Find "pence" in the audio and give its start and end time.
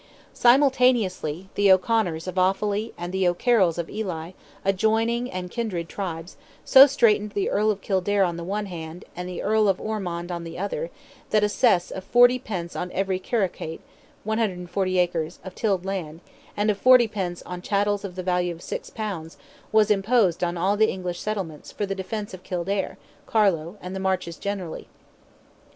12.39-12.75, 17.07-17.43